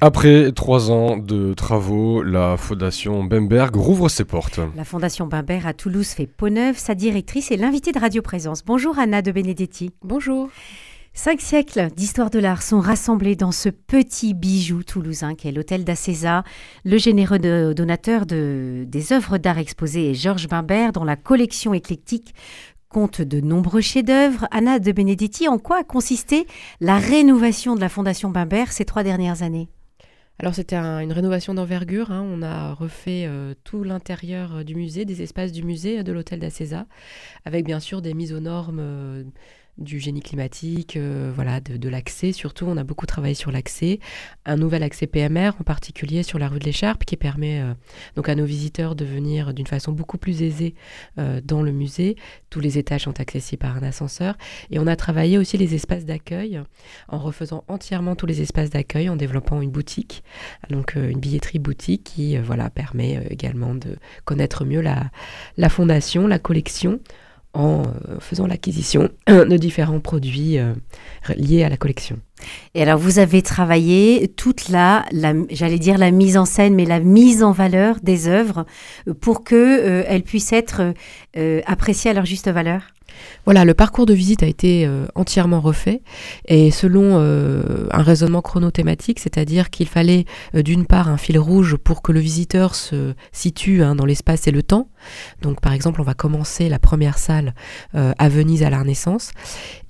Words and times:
Après 0.00 0.52
trois 0.52 0.92
ans 0.92 1.16
de 1.16 1.54
travaux, 1.54 2.22
la 2.22 2.56
Fondation 2.56 3.24
Bemberg 3.24 3.74
rouvre 3.74 4.08
ses 4.08 4.24
portes. 4.24 4.60
La 4.76 4.84
Fondation 4.84 5.26
Bemberg 5.26 5.66
à 5.66 5.72
Toulouse 5.72 6.06
fait 6.10 6.28
peau 6.28 6.50
neuve. 6.50 6.78
Sa 6.78 6.94
directrice 6.94 7.50
est 7.50 7.56
l'invitée 7.56 7.90
de 7.90 7.98
Radio 7.98 8.22
Présence. 8.22 8.64
Bonjour 8.64 8.96
Anna 8.96 9.22
de 9.22 9.32
Benedetti. 9.32 9.90
Bonjour. 10.02 10.50
Cinq 11.14 11.40
siècles 11.40 11.88
d'histoire 11.96 12.30
de 12.30 12.38
l'art 12.38 12.62
sont 12.62 12.78
rassemblés 12.78 13.34
dans 13.34 13.50
ce 13.50 13.70
petit 13.70 14.34
bijou 14.34 14.84
toulousain 14.84 15.34
qu'est 15.34 15.50
l'hôtel 15.50 15.82
d'Acésa. 15.82 16.44
Le 16.84 16.96
généreux 16.96 17.40
donateur 17.74 18.24
de, 18.24 18.84
des 18.86 19.12
œuvres 19.12 19.36
d'art 19.36 19.58
exposées 19.58 20.12
est 20.12 20.14
Georges 20.14 20.46
Bimbert, 20.46 20.92
dont 20.92 21.02
la 21.02 21.16
collection 21.16 21.74
éclectique 21.74 22.36
compte 22.88 23.20
de 23.20 23.40
nombreux 23.40 23.80
chefs-d'œuvre. 23.80 24.46
Anna 24.52 24.78
de 24.78 24.92
Benedetti, 24.92 25.48
en 25.48 25.58
quoi 25.58 25.78
a 25.78 25.82
consisté 25.82 26.46
la 26.80 26.98
rénovation 26.98 27.74
de 27.74 27.80
la 27.80 27.88
Fondation 27.88 28.30
Bimbert 28.30 28.70
ces 28.70 28.84
trois 28.84 29.02
dernières 29.02 29.42
années? 29.42 29.68
Alors 30.40 30.54
c'était 30.54 30.76
une 30.76 31.12
rénovation 31.12 31.52
d'envergure. 31.52 32.12
Hein. 32.12 32.24
On 32.24 32.42
a 32.42 32.72
refait 32.72 33.24
euh, 33.26 33.54
tout 33.64 33.82
l'intérieur 33.82 34.56
euh, 34.56 34.62
du 34.62 34.76
musée, 34.76 35.04
des 35.04 35.22
espaces 35.22 35.50
du 35.50 35.64
musée 35.64 36.04
de 36.04 36.12
l'hôtel 36.12 36.38
d'Acésa, 36.38 36.86
avec 37.44 37.64
bien 37.64 37.80
sûr 37.80 38.02
des 38.02 38.14
mises 38.14 38.32
aux 38.32 38.40
normes 38.40 38.78
euh, 38.80 39.24
du 39.78 40.00
génie 40.00 40.20
climatique, 40.20 40.96
euh, 40.96 41.30
voilà, 41.34 41.60
de, 41.60 41.88
l'accès. 41.88 42.32
Surtout, 42.32 42.66
on 42.66 42.76
a 42.76 42.84
beaucoup 42.84 43.06
travaillé 43.06 43.34
sur 43.34 43.50
l'accès. 43.50 44.00
Un 44.44 44.56
nouvel 44.56 44.82
accès 44.82 45.06
PMR, 45.06 45.50
en 45.60 45.64
particulier 45.64 46.22
sur 46.22 46.38
la 46.38 46.48
rue 46.48 46.58
de 46.58 46.64
l'Écharpe, 46.64 47.04
qui 47.04 47.16
permet 47.16 47.60
euh, 47.60 47.72
donc 48.16 48.28
à 48.28 48.34
nos 48.34 48.44
visiteurs 48.44 48.94
de 48.94 49.04
venir 49.04 49.54
d'une 49.54 49.66
façon 49.66 49.92
beaucoup 49.92 50.18
plus 50.18 50.42
aisée 50.42 50.74
euh, 51.18 51.40
dans 51.42 51.62
le 51.62 51.72
musée. 51.72 52.16
Tous 52.50 52.60
les 52.60 52.78
étages 52.78 53.02
sont 53.02 53.20
accessibles 53.20 53.60
par 53.60 53.76
un 53.76 53.82
ascenseur. 53.82 54.36
Et 54.70 54.78
on 54.78 54.86
a 54.86 54.96
travaillé 54.96 55.38
aussi 55.38 55.56
les 55.56 55.74
espaces 55.74 56.04
d'accueil, 56.04 56.60
en 57.08 57.18
refaisant 57.18 57.64
entièrement 57.68 58.16
tous 58.16 58.26
les 58.26 58.42
espaces 58.42 58.70
d'accueil, 58.70 59.08
en 59.08 59.16
développant 59.16 59.62
une 59.62 59.70
boutique, 59.70 60.22
donc 60.70 60.94
une 60.96 61.20
billetterie 61.20 61.58
boutique 61.58 62.04
qui 62.04 62.36
voilà, 62.38 62.70
permet 62.70 63.26
également 63.30 63.74
de 63.74 63.96
connaître 64.24 64.64
mieux 64.64 64.80
la, 64.80 65.10
la 65.56 65.68
fondation, 65.68 66.26
la 66.26 66.38
collection 66.38 67.00
en 67.58 67.82
euh, 67.82 68.20
faisant 68.20 68.46
l'acquisition 68.46 69.08
de 69.26 69.56
différents 69.56 69.98
produits 69.98 70.58
euh, 70.58 70.72
liés 71.36 71.64
à 71.64 71.68
la 71.68 71.76
collection. 71.76 72.16
Et 72.74 72.82
alors, 72.82 72.98
vous 72.98 73.18
avez 73.18 73.42
travaillé 73.42 74.28
toute 74.28 74.68
la, 74.68 75.04
j'allais 75.50 75.80
dire 75.80 75.98
la 75.98 76.12
mise 76.12 76.36
en 76.36 76.44
scène, 76.44 76.76
mais 76.76 76.84
la 76.84 77.00
mise 77.00 77.42
en 77.42 77.50
valeur 77.50 77.96
des 78.00 78.28
œuvres 78.28 78.64
pour 79.20 79.42
qu'elles 79.42 80.04
elles 80.06 80.22
puissent 80.22 80.52
être 80.52 80.94
euh, 81.36 81.60
appréciées 81.66 82.12
à 82.12 82.14
leur 82.14 82.26
juste 82.26 82.48
valeur? 82.48 82.82
Voilà, 83.44 83.64
le 83.64 83.74
parcours 83.74 84.06
de 84.06 84.14
visite 84.14 84.42
a 84.42 84.46
été 84.46 84.86
euh, 84.86 85.06
entièrement 85.14 85.60
refait 85.60 86.02
et 86.46 86.70
selon 86.70 87.14
euh, 87.14 87.86
un 87.90 88.02
raisonnement 88.02 88.42
chronothématique, 88.42 89.20
c'est-à-dire 89.20 89.70
qu'il 89.70 89.88
fallait 89.88 90.24
euh, 90.54 90.62
d'une 90.62 90.86
part 90.86 91.08
un 91.08 91.16
fil 91.16 91.38
rouge 91.38 91.76
pour 91.76 92.02
que 92.02 92.12
le 92.12 92.20
visiteur 92.20 92.74
se 92.74 93.14
situe 93.32 93.82
hein, 93.82 93.94
dans 93.94 94.04
l'espace 94.04 94.46
et 94.46 94.50
le 94.50 94.62
temps. 94.62 94.90
Donc 95.40 95.60
par 95.60 95.72
exemple, 95.72 96.00
on 96.00 96.04
va 96.04 96.14
commencer 96.14 96.68
la 96.68 96.78
première 96.78 97.18
salle 97.18 97.54
à 97.94 98.28
Venise 98.28 98.62
à 98.62 98.70
la 98.70 98.80
Renaissance 98.80 99.30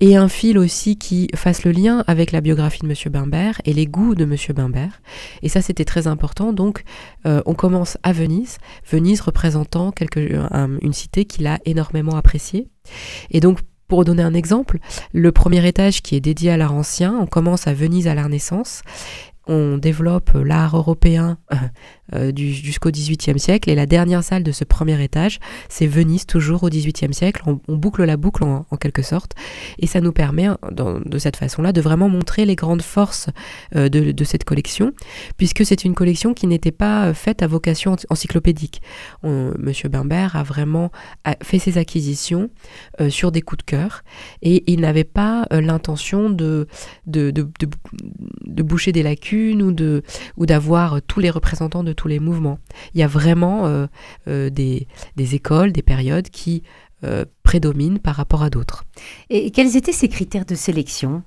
et 0.01 0.17
un 0.17 0.29
fil 0.29 0.59
aussi 0.59 0.97
qui 0.99 1.29
fasse 1.35 1.65
le 1.65 1.73
lien 1.73 2.05
avec 2.07 2.31
la 2.31 2.41
biographie 2.41 2.83
de 2.83 2.87
Monsieur 2.87 3.11
Bimbert 3.11 3.61
et 3.65 3.73
les 3.73 3.87
goûts 3.87 4.15
de 4.15 4.25
Monsieur 4.25 4.53
Bimbert. 4.53 5.01
Et 5.43 5.49
ça, 5.49 5.63
c'était 5.63 5.85
très 5.85 6.07
important. 6.07 6.53
Donc 6.53 6.85
on 7.25 7.55
commence 7.55 7.97
à 8.03 8.13
Venise, 8.13 8.59
Venise 8.89 9.21
représentant 9.21 9.93
une 10.83 10.93
cité 10.93 11.25
qu'il 11.25 11.47
a 11.47 11.59
énormément 11.65 12.17
appréciée. 12.17 12.69
Et 13.31 13.41
donc, 13.41 13.61
pour 13.89 14.05
donner 14.05 14.23
un 14.23 14.35
exemple, 14.35 14.79
le 15.13 15.33
premier 15.33 15.67
étage 15.67 16.03
qui 16.03 16.15
est 16.15 16.21
dédié 16.21 16.51
à 16.51 16.57
l'art 16.57 16.75
ancien, 16.75 17.17
on 17.19 17.27
commence 17.27 17.67
à 17.67 17.75
Venise 17.75 18.07
à 18.07 18.15
la 18.15 18.25
Renaissance. 18.25 18.83
On 19.47 19.79
développe 19.79 20.33
l'art 20.35 20.77
européen 20.77 21.39
euh, 22.15 22.29
euh, 22.29 22.33
jusqu'au 22.35 22.91
XVIIIe 22.91 23.39
siècle. 23.39 23.71
Et 23.71 23.75
la 23.75 23.87
dernière 23.87 24.25
salle 24.25 24.43
de 24.43 24.53
ce 24.53 24.65
premier 24.65 25.03
étage, 25.03 25.39
c'est 25.69 25.87
Venise, 25.87 26.27
toujours 26.27 26.63
au 26.63 26.69
XVIIIe 26.69 27.13
siècle. 27.13 27.43
On, 27.47 27.77
boucle 27.77 28.05
la 28.05 28.17
boucle 28.17 28.45
en, 28.45 28.65
quelque 28.81 29.03
sorte. 29.03 29.35
Et 29.79 29.87
ça 29.87 30.01
nous 30.01 30.13
permet, 30.13 30.49
de 30.73 31.19
cette 31.19 31.37
façon-là, 31.37 31.73
de 31.73 31.81
vraiment 31.81 32.09
montrer 32.09 32.45
les 32.45 32.57
grandes 32.57 32.83
forces 32.83 33.29
euh, 33.77 33.89
de, 33.89 34.25
cette 34.25 34.45
collection, 34.45 34.93
puisque 35.37 35.65
c'est 35.65 35.85
une 35.85 35.95
collection 35.95 36.35
qui 36.35 36.47
n'était 36.47 36.73
pas 36.73 37.15
faite 37.15 37.43
à 37.43 37.47
vocation 37.47 37.97
encyclopédique. 38.11 38.83
Monsieur 39.23 39.89
Bimbert 39.89 40.37
a 40.37 40.43
vraiment 40.43 40.91
fait 41.43 41.59
ses 41.59 41.79
acquisitions 41.79 42.51
sur 43.09 43.33
des 43.33 43.43
coups 43.43 43.65
de 43.65 43.71
cœur. 43.71 44.03
Et 44.43 44.71
il 44.71 44.81
n'avait 44.81 45.05
pas 45.05 45.47
l'intention 45.51 46.31
de, 46.31 46.67
de, 47.07 47.31
de 47.31 48.63
boucher 48.63 48.93
des 48.93 49.03
lacunes 49.03 49.63
ou 49.63 49.73
de 49.73 50.03
ou 50.37 50.47
d'avoir 50.47 51.01
tous 51.03 51.21
les 51.21 51.31
représentants 51.31 51.85
de 51.85 51.93
tous 51.99 52.09
les 52.09 52.21
mouvements. 52.21 52.59
Il 52.95 53.01
y 53.01 53.03
a 53.03 53.09
vraiment 53.09 53.67
euh, 53.67 53.87
euh, 54.29 54.49
des, 54.49 54.87
des, 55.17 55.35
écoles, 55.35 55.73
des 55.73 55.83
périodes 55.83 56.31
qui 56.31 56.63
euh, 57.05 57.25
prédominent 57.43 57.99
par 57.99 58.15
rapport 58.15 58.43
à 58.43 58.51
d'autres. 58.51 58.85
Et 59.29 59.51
quels 59.51 59.77
étaient 59.77 59.93
ces 59.93 60.09
critères 60.09 60.47
de 60.47 60.55
sélection? 60.55 61.23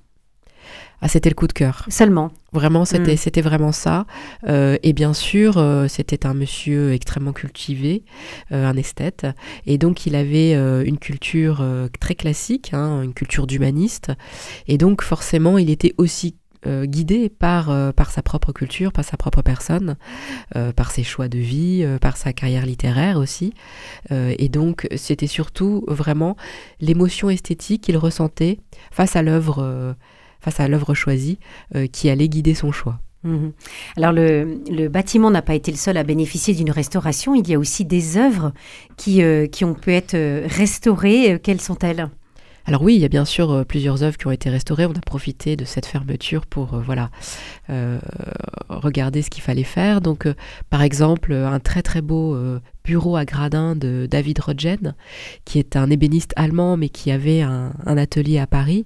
Ah, 1.02 1.08
c'était 1.08 1.30
le 1.30 1.36
coup 1.36 1.48
de 1.48 1.54
cœur. 1.54 1.86
Seulement? 1.90 2.32
Vraiment, 2.54 2.86
c'était, 2.86 3.16
hmm. 3.16 3.18
c'était 3.18 3.42
vraiment 3.42 3.72
ça. 3.72 4.06
et 4.48 4.94
bien 4.94 5.14
sûr, 5.14 5.54
c'était 5.90 6.28
un 6.28 6.36
monsieur 6.36 6.94
extrêmement 6.94 7.34
cultivé, 7.34 8.04
un 8.52 8.78
esthète. 8.78 9.26
Et 9.66 9.80
donc, 9.80 10.06
il 10.06 10.16
avait 10.16 10.54
une 10.86 11.00
culture 11.00 11.66
très 12.00 12.14
classique, 12.14 12.70
hein, 12.74 13.02
une 13.02 13.16
culture 13.16 13.48
d'humaniste. 13.48 14.12
Et 14.68 14.78
donc, 14.78 15.02
forcément, 15.02 15.58
il 15.58 15.72
était 15.72 15.96
aussi 15.98 16.36
euh, 16.68 16.86
guidé 16.86 17.30
par, 17.30 17.72
euh, 17.72 17.92
par 17.92 18.12
sa 18.12 18.22
propre 18.22 18.52
culture, 18.52 18.92
par 18.92 19.04
sa 19.04 19.18
propre 19.18 19.42
personne, 19.42 19.98
euh, 20.56 20.72
par 20.72 20.92
ses 20.92 21.02
choix 21.02 21.28
de 21.28 21.40
vie, 21.40 21.84
par 22.02 22.18
sa 22.18 22.34
carrière 22.34 22.68
littéraire 22.68 23.18
aussi. 23.18 23.54
et 24.12 24.50
donc 24.50 24.88
c'était 24.96 25.28
surtout 25.28 25.84
vraiment 25.88 26.36
l'émotion 26.80 27.30
esthétique 27.30 27.84
qu'il 27.84 27.98
ressentait 27.98 28.60
face 28.92 29.16
à 29.16 29.22
l'œuvre 29.24 29.96
face 30.40 30.60
à 30.60 30.68
l'œuvre 30.68 30.94
choisie 30.94 31.40
qui 31.92 32.10
allait 32.10 32.30
guider 32.30 32.54
son 32.54 32.72
choix. 32.72 33.00
Mhm. 33.24 33.54
Alors 33.98 34.12
le, 34.12 34.60
le 34.70 34.88
bâtiment 34.88 35.32
n'a 35.32 35.42
pas 35.42 35.56
été 35.56 35.72
le 35.72 35.78
seul 35.78 35.98
à 35.98 36.04
bénéficier 36.04 36.54
d'une 36.54 36.72
restauration. 36.72 37.36
Il 37.36 37.48
y 37.48 37.54
a 37.54 37.60
aussi 37.60 37.86
des 37.86 38.18
œuvres 38.18 38.54
qui, 38.98 39.22
qui 39.52 39.66
ont 39.66 39.74
pu 39.74 39.94
être 39.94 40.18
restaurées. 40.48 41.40
Quelles 41.42 41.62
sont-elles? 41.62 42.10
Alors 42.66 42.84
oui, 42.84 42.96
il 42.96 43.02
y 43.02 43.06
a 43.06 43.10
bien 43.10 43.26
sûr 43.26 43.52
euh, 43.52 43.64
plusieurs 43.64 44.04
œuvres 44.04 44.18
qui 44.18 44.28
ont 44.28 44.32
été 44.32 44.50
restaurées. 44.50 44.86
On 44.86 44.92
a 44.92 45.02
profité 45.02 45.56
de 45.56 45.66
cette 45.66 45.86
fermeture 45.86 46.46
pour 46.46 46.76
euh, 46.76 46.82
voilà 46.82 47.10
euh, 47.70 48.00
regarder 48.70 49.22
ce 49.24 49.30
qu'il 49.30 49.42
fallait 49.42 49.64
faire. 49.64 50.02
Donc 50.02 50.28
par 50.70 50.82
exemple 50.84 51.34
un 51.34 51.60
très 51.60 51.82
très 51.82 52.02
beau 52.02 52.38
bureau 52.84 53.16
à 53.16 53.26
gradins 53.26 53.76
de 53.76 54.08
David 54.10 54.40
Rodgen, 54.40 54.96
qui 55.46 55.60
est 55.60 55.76
un 55.76 55.90
ébéniste 55.90 56.34
allemand 56.36 56.78
mais 56.78 56.90
qui 56.90 57.12
avait 57.12 57.42
un, 57.42 57.74
atelier 57.86 58.40
à 58.40 58.48
Paris 58.48 58.86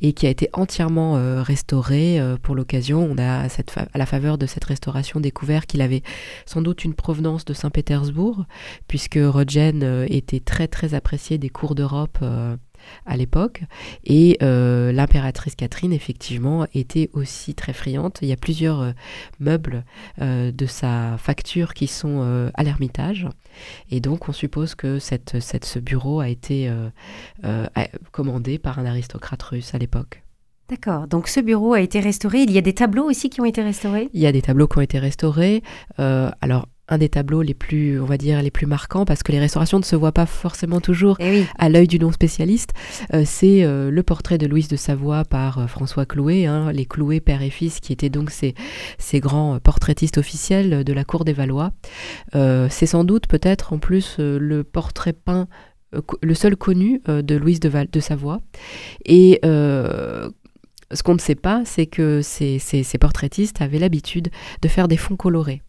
et 0.00 0.12
qui 0.12 0.26
a 0.26 0.30
été 0.30 0.48
entièrement 0.52 1.42
restauré 1.42 2.20
pour 2.42 2.54
l'occasion. 2.54 3.06
On 3.10 3.18
a 3.18 3.46
à 3.46 3.98
la 3.98 4.06
faveur 4.06 4.38
de 4.38 4.46
cette 4.46 4.64
restauration 4.64 5.20
découvert 5.20 5.66
qu'il 5.66 5.82
avait 5.82 6.02
sans 6.46 6.62
doute 6.62 6.84
une 6.84 6.94
provenance 6.94 7.44
de 7.44 7.54
Saint-Pétersbourg 7.54 8.44
puisque 8.88 9.18
Rodgen 9.20 10.06
était 10.08 10.40
très 10.40 10.68
très 10.68 10.94
apprécié 10.94 11.38
des 11.38 11.50
cours 11.50 11.74
d'Europe 11.74 12.18
à 13.06 13.16
l'époque. 13.16 13.62
Et 14.04 14.38
euh, 14.42 14.92
l'impératrice 14.92 15.54
Catherine, 15.54 15.92
effectivement, 15.92 16.66
était 16.74 17.10
aussi 17.12 17.54
très 17.54 17.72
friante. 17.72 18.18
Il 18.22 18.28
y 18.28 18.32
a 18.32 18.36
plusieurs 18.36 18.80
euh, 18.80 18.92
meubles 19.40 19.84
euh, 20.20 20.52
de 20.52 20.66
sa 20.66 21.16
facture 21.18 21.74
qui 21.74 21.86
sont 21.86 22.50
à 22.54 22.62
l'Ermitage. 22.62 23.28
Et 23.90 24.00
donc, 24.00 24.28
on 24.28 24.32
suppose 24.32 24.74
que 24.74 24.98
cette, 24.98 25.40
cette, 25.40 25.64
ce 25.64 25.78
bureau 25.78 26.20
a 26.20 26.28
été 26.28 26.70
commandé 28.12 28.58
par 28.58 28.78
un 28.78 28.86
aristocrate 28.86 29.42
russe 29.42 29.74
à 29.74 29.78
l'époque. 29.78 30.22
D'accord. 30.68 31.06
Donc 31.06 31.28
ce 31.28 31.40
bureau 31.40 31.74
a 31.74 31.80
été 31.80 32.00
restauré. 32.00 32.40
Il 32.42 32.50
y 32.50 32.58
a 32.58 32.62
des 32.62 32.72
tableaux 32.72 33.04
aussi 33.04 33.28
qui 33.30 33.40
ont 33.40 33.44
été 33.44 33.62
restaurés? 33.62 34.08
Il 34.14 34.20
y 34.20 34.26
a 34.26 34.32
des 34.32 34.42
tableaux 34.42 34.66
qui 34.66 34.78
ont 34.78 34.82
été 34.82 34.98
restaurés. 34.98 35.62
alors 35.98 36.66
un 36.88 36.98
des 36.98 37.08
tableaux 37.08 37.42
les 37.42 37.54
plus, 37.54 38.00
on 38.00 38.04
va 38.04 38.18
dire, 38.18 38.42
les 38.42 38.50
plus 38.50 38.66
marquants, 38.66 39.04
parce 39.04 39.22
que 39.22 39.32
les 39.32 39.38
restaurations 39.38 39.78
ne 39.78 39.84
se 39.84 39.96
voient 39.96 40.12
pas 40.12 40.26
forcément 40.26 40.80
toujours 40.80 41.16
eh 41.20 41.44
à 41.58 41.68
l'œil 41.68 41.88
du 41.88 41.98
non-spécialiste, 41.98 42.72
euh, 43.14 43.22
c'est 43.24 43.64
euh, 43.64 43.90
le 43.90 44.02
portrait 44.02 44.38
de 44.38 44.46
Louise 44.46 44.68
de 44.68 44.76
Savoie 44.76 45.24
par 45.24 45.58
euh, 45.58 45.66
François 45.66 46.04
Clouet, 46.04 46.46
hein, 46.46 46.72
les 46.72 46.84
Clouet 46.84 47.20
père 47.20 47.42
et 47.42 47.50
fils, 47.50 47.80
qui 47.80 47.92
étaient 47.92 48.10
donc 48.10 48.30
ces, 48.30 48.54
ces 48.98 49.20
grands 49.20 49.58
portraitistes 49.60 50.18
officiels 50.18 50.84
de 50.84 50.92
la 50.92 51.04
cour 51.04 51.24
des 51.24 51.32
Valois. 51.32 51.72
c'est 52.32 52.86
sans 52.86 53.04
doute 53.04 53.26
peut-être 53.26 53.72
en 53.72 53.78
plus 53.78 54.16
le 54.18 54.62
portrait 54.62 55.12
peint, 55.12 55.48
le 56.22 56.34
seul 56.34 56.56
connu 56.56 57.00
de 57.06 57.34
Louise 57.34 57.60
de, 57.60 57.70
de 57.90 58.00
Savoie. 58.00 58.40
Et 59.04 59.40
ce 59.42 61.02
qu'on 61.02 61.14
ne 61.14 61.20
sait 61.20 61.34
pas, 61.34 61.62
c'est 61.64 61.86
que 61.86 62.20
ces, 62.22 62.58
ces 62.58 62.98
portraitistes 62.98 63.60
avaient 63.60 63.78
l'habitude 63.78 64.30
de 64.62 64.68
faire 64.68 64.88
des 64.88 64.96
fonds 64.96 65.16
colorés. 65.16 65.62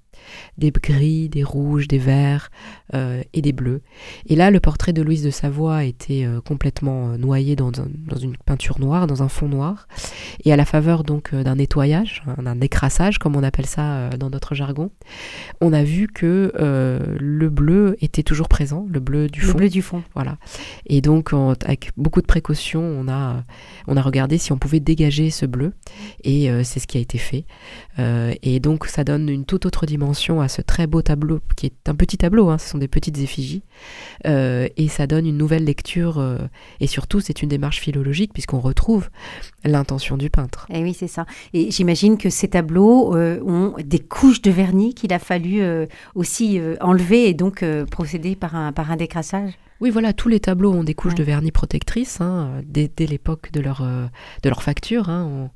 Des 0.57 0.71
gris, 0.71 1.29
des 1.29 1.43
rouges, 1.43 1.87
des 1.87 1.97
verts 1.97 2.49
et 2.93 3.41
des 3.41 3.51
bleus. 3.51 3.81
Et 4.27 4.35
là, 4.35 4.51
le 4.51 4.59
portrait 4.59 4.93
de 4.93 5.01
Louise 5.01 5.23
de 5.23 5.29
Savoie 5.29 5.83
était 5.83 6.25
complètement 6.45 7.17
noyé 7.17 7.55
dans, 7.55 7.71
dans, 7.71 8.17
une 8.17 8.37
peinture 8.37 8.79
noire, 8.79 9.07
dans 9.07 9.23
un 9.23 9.27
fond 9.27 9.47
noir. 9.47 9.87
Et 10.43 10.53
à 10.53 10.55
la 10.55 10.65
faveur 10.65 11.03
donc 11.03 11.33
d'un 11.33 11.55
nettoyage, 11.55 12.23
hein, 12.27 12.41
d'un 12.41 12.61
écrassage, 12.61 13.17
comme 13.17 13.35
on 13.35 13.43
appelle 13.43 13.65
ça 13.65 14.09
dans 14.11 14.29
notre 14.29 14.55
jargon, 14.55 14.91
on 15.61 15.73
a 15.73 15.83
vu 15.83 16.07
que 16.07 16.51
le 17.19 17.49
bleu 17.49 17.97
était 18.01 18.23
toujours 18.23 18.47
présent, 18.47 18.85
le 18.89 18.99
bleu 18.99 19.27
du 19.27 19.41
fond. 19.41 19.53
Le 19.53 19.57
bleu 19.57 19.69
du 19.69 19.81
fond. 19.81 20.03
Voilà. 20.13 20.37
Et 20.85 21.01
donc, 21.01 21.33
avec 21.65 21.91
beaucoup 21.97 22.21
de 22.21 22.27
précautions, 22.27 22.81
on 22.81 23.07
a, 23.07 23.43
on 23.87 23.97
a 23.97 24.01
regardé 24.01 24.37
si 24.37 24.51
on 24.51 24.57
pouvait 24.57 24.79
dégager 24.79 25.29
ce 25.29 25.45
bleu. 25.45 25.73
Et 26.23 26.49
euh, 26.49 26.63
c'est 26.63 26.79
ce 26.79 26.87
qui 26.87 26.97
a 26.97 27.01
été 27.01 27.17
fait. 27.17 27.45
Euh, 27.99 28.33
et 28.41 28.59
donc, 28.59 28.85
ça 28.85 29.03
donne 29.03 29.29
une 29.29 29.45
toute 29.45 29.65
autre 29.65 29.85
dimension 29.85 30.14
à 30.41 30.47
ce 30.47 30.61
très 30.61 30.87
beau 30.87 31.01
tableau, 31.01 31.39
qui 31.55 31.67
est 31.67 31.89
un 31.89 31.95
petit 31.95 32.17
tableau, 32.17 32.49
hein, 32.49 32.57
ce 32.57 32.69
sont 32.69 32.77
des 32.77 32.87
petites 32.87 33.17
effigies. 33.19 33.63
Euh, 34.25 34.67
et 34.77 34.87
ça 34.87 35.07
donne 35.07 35.25
une 35.25 35.37
nouvelle 35.37 35.65
lecture. 35.65 36.23
et 36.79 36.87
surtout, 36.87 37.19
c'est 37.19 37.41
une 37.41 37.49
démarche 37.49 37.79
philologique, 37.79 38.33
puisqu'on 38.33 38.59
retrouve 38.59 39.09
l'intention 39.63 40.17
du 40.17 40.29
peintre. 40.29 40.67
Et 40.69 40.79
eh 40.79 40.83
oui, 40.83 40.93
c'est 40.93 41.07
ça. 41.07 41.25
Et 41.53 41.71
j'imagine 41.71 42.17
que 42.17 42.29
ces 42.29 42.47
tableaux 42.47 43.15
ont 43.15 43.75
des 43.83 43.99
couches 43.99 44.41
de 44.41 44.51
vernis 44.51 44.93
qu'il 44.93 45.13
a 45.13 45.19
fallu 45.19 45.61
aussi 46.15 46.59
enlever 46.81 47.29
et 47.29 47.33
donc 47.33 47.63
procéder 47.91 48.35
par 48.35 48.55
un, 48.55 48.71
par 48.71 48.91
un 48.91 48.95
décrassage? 48.95 49.53
Oui, 49.81 49.89
voilà, 49.89 50.13
tous 50.13 50.29
les 50.29 50.39
tableaux 50.39 50.71
ont 50.71 50.85
des 50.85 50.93
couches 50.93 51.15
de 51.15 51.23
vernis 51.23 51.51
protectrices 51.51 52.21
hein, 52.21 52.61
dès, 52.65 52.89
l'époque 52.99 53.51
de 53.51 53.59
leur, 53.59 53.81
euh, 53.81 54.05
de 54.41 54.49
leur 54.49 54.63
facture. 54.63 55.09
Hein, 55.09 55.27
on, 55.29 55.49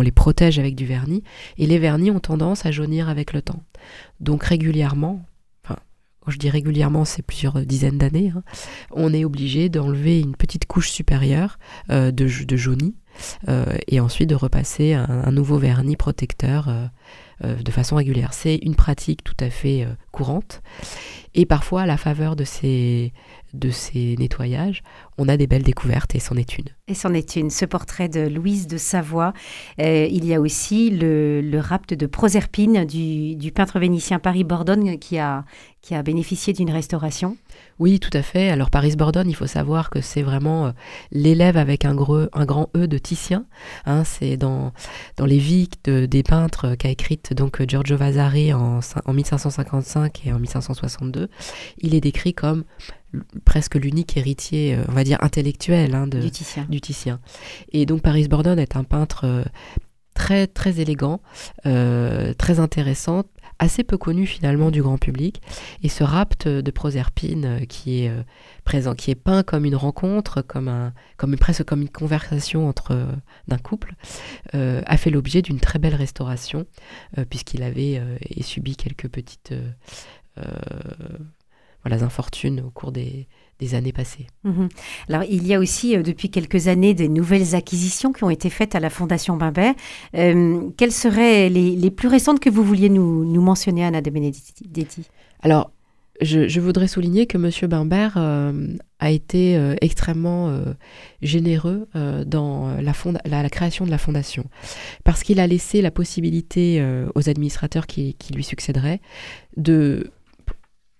les 0.00 0.12
protège 0.12 0.58
avec 0.58 0.74
du 0.74 0.86
vernis 0.86 1.22
et 1.58 1.66
les 1.66 1.78
vernis 1.78 2.10
ont 2.10 2.20
tendance 2.20 2.66
à 2.66 2.70
jaunir 2.70 3.08
avec 3.08 3.32
le 3.32 3.42
temps. 3.42 3.62
Donc 4.20 4.44
régulièrement, 4.44 5.24
quand 6.24 6.30
je 6.30 6.38
dis 6.38 6.50
régulièrement, 6.50 7.04
c'est 7.04 7.22
plusieurs 7.22 7.60
dizaines 7.66 7.98
d'années, 7.98 8.32
hein, 8.34 8.44
on 8.92 9.12
est 9.12 9.24
obligé 9.24 9.68
d'enlever 9.68 10.20
une 10.20 10.36
petite 10.36 10.66
couche 10.66 10.90
supérieure 10.90 11.58
euh, 11.90 12.12
de, 12.12 12.28
de 12.44 12.56
jauni 12.56 12.94
euh, 13.48 13.76
et 13.88 13.98
ensuite 13.98 14.30
de 14.30 14.36
repasser 14.36 14.92
un, 14.92 15.32
nouveau 15.32 15.58
vernis 15.58 15.96
protecteur 15.96 16.68
de 17.42 17.70
façon 17.70 17.96
régulière. 17.96 18.32
C'est 18.32 18.56
une 18.56 18.74
pratique 18.74 19.24
tout 19.24 19.36
à 19.40 19.50
fait 19.50 19.86
courante. 20.12 20.62
Et 21.34 21.46
parfois, 21.46 21.82
à 21.82 21.86
la 21.86 21.96
faveur 21.96 22.36
de 22.36 22.44
ces, 22.44 23.12
de 23.54 23.70
ces 23.70 24.16
nettoyages, 24.18 24.82
on 25.16 25.28
a 25.28 25.36
des 25.36 25.46
belles 25.46 25.62
découvertes 25.62 26.14
et 26.14 26.18
c'en 26.18 26.36
est 26.36 26.58
une. 26.58 26.66
Et 26.88 26.94
c'en 26.94 27.14
est 27.14 27.36
une. 27.36 27.48
Ce 27.48 27.64
portrait 27.64 28.08
de 28.08 28.20
Louise 28.20 28.66
de 28.66 28.76
Savoie. 28.76 29.32
Euh, 29.80 30.06
il 30.10 30.26
y 30.26 30.34
a 30.34 30.40
aussi 30.40 30.90
le, 30.90 31.40
le 31.40 31.58
rapt 31.58 31.94
de 31.94 32.06
Proserpine 32.06 32.84
du, 32.84 33.52
peintre 33.52 33.78
vénitien 33.78 34.18
Paris-Bordone 34.18 34.98
qui 34.98 35.18
a, 35.18 35.44
qui 35.80 35.94
a 35.94 36.02
bénéficié 36.02 36.52
d'une 36.52 36.70
restauration. 36.70 37.36
Oui, 37.78 37.98
tout 37.98 38.16
à 38.16 38.22
fait. 38.22 38.50
Alors 38.50 38.70
Paris-Bordone, 38.70 39.28
il 39.28 39.36
faut 39.36 39.46
savoir 39.46 39.88
que 39.88 40.00
c'est 40.00 40.22
vraiment 40.22 40.66
euh, 40.66 40.70
l'élève 41.10 41.56
avec 41.56 41.84
un, 41.84 41.94
gros, 41.94 42.26
un 42.32 42.44
grand 42.44 42.68
E 42.76 42.86
de 42.86 42.98
Titien. 42.98 43.46
Hein, 43.86 44.04
c'est 44.04 44.36
dans, 44.36 44.72
dans 45.16 45.26
les 45.26 45.38
vies 45.38 45.68
des 45.84 46.22
peintres 46.22 46.74
qu'a 46.74 46.90
écrite 46.90 47.31
donc 47.34 47.62
Giorgio 47.66 47.96
Vasari 47.96 48.52
en, 48.52 48.80
en 49.04 49.12
1555 49.12 50.26
et 50.26 50.32
en 50.32 50.38
1562. 50.38 51.28
Il 51.78 51.94
est 51.94 52.00
décrit 52.00 52.34
comme 52.34 52.64
presque 53.44 53.74
l'unique 53.74 54.16
héritier, 54.16 54.74
euh, 54.74 54.84
on 54.88 54.92
va 54.92 55.04
dire, 55.04 55.18
intellectuel 55.22 55.94
hein, 55.94 56.06
de, 56.06 56.20
du, 56.20 56.30
Titien. 56.80 57.20
Et 57.72 57.86
donc 57.86 58.02
Paris 58.02 58.28
Bordon 58.28 58.56
est 58.56 58.76
un 58.76 58.84
peintre 58.84 59.24
euh, 59.24 59.44
très 60.14 60.46
très 60.46 60.80
élégant, 60.80 61.20
euh, 61.66 62.34
très 62.34 62.60
intéressant, 62.60 63.24
assez 63.62 63.84
peu 63.84 63.96
connu 63.96 64.26
finalement 64.26 64.70
du 64.70 64.82
grand 64.82 64.98
public. 64.98 65.40
Et 65.82 65.88
ce 65.88 66.04
rapt 66.04 66.48
de 66.48 66.70
Proserpine 66.70 67.66
qui 67.68 68.02
est 68.02 68.12
présent, 68.64 68.94
qui 68.94 69.10
est 69.10 69.16
peint 69.16 69.42
comme 69.42 69.64
une 69.64 69.76
rencontre, 69.76 70.42
comme 70.42 70.92
presque 71.38 71.64
comme 71.64 71.82
une 71.82 71.88
conversation 71.88 72.68
entre 72.68 73.06
d'un 73.48 73.58
couple, 73.58 73.94
a 74.52 74.96
fait 74.96 75.10
l'objet 75.10 75.42
d'une 75.42 75.60
très 75.60 75.78
belle 75.78 75.94
restauration 75.94 76.66
puisqu'il 77.30 77.62
avait 77.62 78.02
et 78.20 78.42
subi 78.42 78.76
quelques 78.76 79.08
petites 79.08 79.54
voilà, 81.84 82.04
infortunes 82.04 82.60
au 82.60 82.70
cours 82.70 82.92
des, 82.92 83.28
années 83.74 83.92
passées. 83.92 84.26
Mhm. 84.44 84.68
Alors, 85.08 85.22
il 85.28 85.46
y 85.46 85.54
a 85.54 85.58
aussi 85.58 85.96
euh, 85.96 86.02
depuis 86.02 86.30
quelques 86.30 86.68
années 86.68 86.94
des 86.94 87.08
nouvelles 87.08 87.54
acquisitions 87.54 88.12
qui 88.12 88.24
ont 88.24 88.30
été 88.30 88.50
faites 88.50 88.74
à 88.74 88.80
la 88.80 88.90
Fondation 88.90 89.36
Bimbert. 89.36 89.74
Euh, 90.16 90.70
quelles 90.76 90.92
seraient 90.92 91.48
les, 91.48 91.90
plus 91.90 92.08
récentes 92.08 92.40
que 92.40 92.50
vous 92.50 92.64
vouliez 92.64 92.88
nous, 92.88 93.40
mentionner, 93.40 93.84
Anna 93.84 94.00
de 94.00 94.10
Benedetti? 94.10 95.06
Alors, 95.42 95.70
je, 96.20 96.60
voudrais 96.60 96.86
souligner 96.86 97.26
que 97.26 97.36
M. 97.36 97.68
Bimbert 97.68 98.14
euh, 98.16 98.76
a 99.00 99.10
été 99.10 99.58
extrêmement 99.80 100.56
généreux 101.20 101.88
dans 102.26 102.76
la, 102.80 102.92
la, 103.24 103.50
création 103.50 103.84
de 103.84 103.90
la 103.90 103.98
fondation, 103.98 104.44
parce 105.02 105.24
qu'il 105.24 105.40
a 105.40 105.46
laissé 105.46 105.82
la 105.82 105.90
possibilité 105.90 106.84
aux 107.16 107.28
administrateurs 107.28 107.88
qui, 107.88 108.14
qui 108.14 108.32
lui 108.32 108.44
succéderaient 108.44 109.00
de 109.56 110.12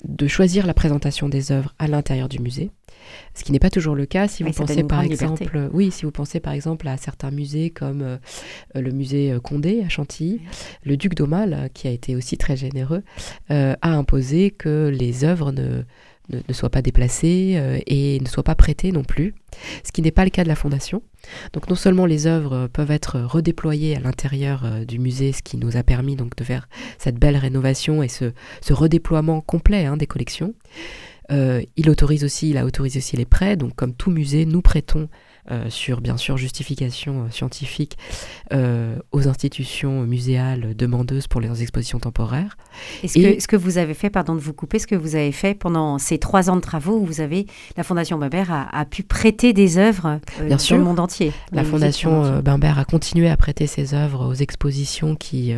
de 0.04 0.26
choisir 0.26 0.66
la 0.66 0.75
présentation 0.75 1.28
des 1.28 1.52
œuvres 1.52 1.75
à 1.78 1.87
l'intérieur 1.87 2.28
du 2.28 2.38
musée, 2.38 2.70
ce 3.34 3.44
qui 3.44 3.52
n'est 3.52 3.58
pas 3.58 3.70
toujours 3.70 3.94
le 3.94 4.06
cas 4.06 4.28
si 4.28 4.43
vous 4.43 4.52
pensez 4.52 4.84
par 4.84 5.02
exemple, 5.02 5.70
oui, 5.72 5.90
si 5.90 6.04
vous 6.04 6.10
pensez 6.10 6.40
par 6.40 6.52
exemple 6.52 6.88
à 6.88 6.96
certains 6.96 7.31
musées 7.31 7.70
comme 7.70 8.02
euh, 8.02 8.16
le 8.75 8.90
musée 8.90 9.32
euh, 9.32 9.40
Condé 9.40 9.82
à 9.84 9.88
Chantilly, 9.88 10.40
le 10.84 10.96
duc 10.96 11.14
d'Aumale, 11.14 11.70
qui 11.75 11.88
a 11.88 11.90
été 11.90 12.16
aussi 12.16 12.37
très 12.37 12.56
généreux, 12.56 13.02
euh, 13.50 13.75
a 13.82 13.90
imposé 13.90 14.50
que 14.50 14.90
les 14.93 15.25
œuvres 15.25 15.52
ne 15.52 15.82
ne, 16.32 16.52
soit 16.52 16.70
pas 16.70 16.82
déplacé 16.82 17.55
euh, 17.56 17.79
et 17.87 18.20
ne 18.20 18.26
soit 18.26 18.43
pas 18.43 18.55
prêté 18.55 18.93
non 18.93 19.05
plus, 19.05 19.34
ce 19.84 19.93
qui 19.93 20.02
n'est 20.02 20.11
pas 20.11 20.25
le 20.25 20.31
cas 20.31 20.43
de 20.43 20.49
la 20.49 20.55
fondation. 20.55 21.02
Donc 21.52 21.69
non 21.69 21.75
seulement 21.75 22.06
les 22.06 22.26
œuvres 22.26 22.69
peuvent 22.69 22.90
être 22.90 23.20
redéployées 23.20 23.96
à 23.96 24.00
l'intérieur 24.00 24.64
euh, 24.64 24.84
du 24.84 24.99
musée, 24.99 25.32
ce 25.32 25.43
qui 25.43 25.56
nous 25.56 25.76
a 25.76 25.82
permis 25.82 26.17
donc 26.17 26.37
de 26.37 26.44
faire 26.44 26.69
cette 26.99 27.17
belle 27.17 27.37
rénovation 27.37 28.02
et 28.02 28.08
ce, 28.08 28.32
redéploiement 28.70 29.40
complet 29.40 29.84
hein, 29.87 29.96
des 29.96 30.06
collections. 30.06 30.55
Euh, 31.31 31.62
il 31.76 31.88
autorise 31.88 32.25
aussi, 32.25 32.50
il 32.50 32.58
a 32.58 32.64
autorisé 32.64 32.99
aussi 32.99 33.17
les 33.17 33.25
prêts. 33.25 33.56
Donc 33.56 33.75
comme 33.75 33.94
tout 33.94 34.11
musée, 34.11 34.44
nous 34.44 34.62
prêtons 34.62 35.08
sur 35.68 36.00
bien 36.00 36.16
sûr 36.16 36.36
justification 36.36 37.24
euh, 37.24 37.30
scientifique 37.30 37.98
euh, 38.52 38.96
aux 39.10 39.26
institutions 39.28 40.02
muséales 40.02 40.74
demandeuses 40.76 41.26
pour 41.26 41.40
les 41.40 41.62
expositions 41.62 41.98
temporaires. 41.98 42.56
Est-ce 43.02 43.14
que, 43.14 43.40
ce 43.40 43.48
que 43.48 43.56
vous 43.56 43.78
avez 43.78 43.94
fait, 43.94 44.10
pardon 44.10 44.34
de 44.34 44.40
vous 44.40 44.52
couper, 44.52 44.78
ce 44.78 44.86
que 44.86 44.94
vous 44.94 45.16
avez 45.16 45.32
fait 45.32 45.54
pendant 45.54 45.98
ces 45.98 46.18
trois 46.18 46.50
ans 46.50 46.56
de 46.56 46.60
travaux 46.60 46.96
où 46.98 47.04
vous 47.04 47.20
avez, 47.20 47.46
la 47.76 47.82
Fondation 47.82 48.18
Bimbert 48.18 48.68
a, 48.72 48.84
pu 48.84 49.02
prêter 49.02 49.52
des 49.52 49.78
œuvres 49.78 50.20
bien 50.44 50.58
sûr, 50.58 50.76
le 50.76 50.84
monde 50.84 51.00
entier? 51.00 51.32
La 51.52 51.64
Fondation 51.64 52.40
Bimbert 52.40 52.78
a 52.78 52.84
continué 52.84 53.28
à 53.28 53.36
prêter 53.36 53.66
ses 53.66 53.94
œuvres 53.94 54.26
aux 54.26 54.34
expositions 54.34 55.16
qui, 55.16 55.54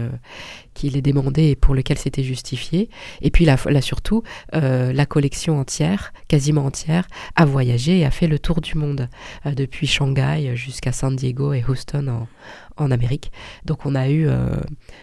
qui 0.74 0.90
les 0.90 1.02
demandaient 1.02 1.50
et 1.50 1.56
pour 1.56 1.74
lesquelles 1.74 1.98
c'était 1.98 2.22
justifié. 2.22 2.88
Et 3.22 3.30
puis 3.30 3.44
là, 3.44 3.56
là 3.66 3.80
surtout, 3.80 4.22
la 4.52 5.06
collection 5.06 5.58
entière, 5.58 6.12
quasiment 6.28 6.64
entière, 6.64 7.06
a 7.36 7.44
voyagé 7.44 7.98
et 7.98 8.04
a 8.04 8.10
fait 8.10 8.26
le 8.28 8.38
tour 8.38 8.60
du 8.60 8.76
monde 8.76 9.08
depuis 9.44 9.73
depuis 9.74 9.88
Shanghai 9.88 10.52
jusqu'à 10.54 10.92
San 10.92 11.16
Diego 11.16 11.52
et 11.52 11.64
Houston 11.66 12.28
en, 12.76 12.90
Amérique. 12.92 13.32
Donc 13.64 13.86
on 13.86 13.96
a 13.96 14.08
eu 14.08 14.28
euh, 14.28 14.56